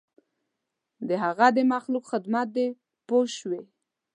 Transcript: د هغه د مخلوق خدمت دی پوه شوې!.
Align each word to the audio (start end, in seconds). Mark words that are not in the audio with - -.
د 1.07 1.09
هغه 1.23 1.47
د 1.57 1.59
مخلوق 1.71 2.05
خدمت 2.11 2.47
دی 2.55 2.67
پوه 3.07 3.25
شوې!. 3.37 3.61